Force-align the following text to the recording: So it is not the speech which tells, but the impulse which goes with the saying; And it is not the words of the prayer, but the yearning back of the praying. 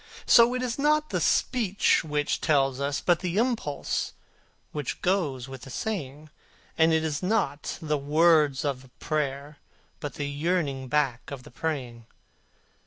So 0.25 0.55
it 0.55 0.63
is 0.63 0.79
not 0.79 1.11
the 1.11 1.21
speech 1.21 2.03
which 2.03 2.41
tells, 2.41 2.79
but 3.01 3.19
the 3.19 3.37
impulse 3.37 4.13
which 4.71 4.99
goes 5.03 5.47
with 5.47 5.61
the 5.61 5.69
saying; 5.69 6.31
And 6.75 6.91
it 6.91 7.03
is 7.03 7.21
not 7.21 7.77
the 7.83 7.99
words 7.99 8.65
of 8.65 8.81
the 8.81 8.89
prayer, 8.99 9.59
but 9.99 10.15
the 10.15 10.27
yearning 10.27 10.87
back 10.87 11.29
of 11.29 11.43
the 11.43 11.51
praying. 11.51 12.07